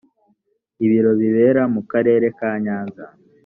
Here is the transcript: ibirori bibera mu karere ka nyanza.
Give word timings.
ibirori 0.85 1.19
bibera 1.23 1.63
mu 1.73 1.81
karere 1.91 2.27
ka 2.37 2.51
nyanza. 2.63 3.03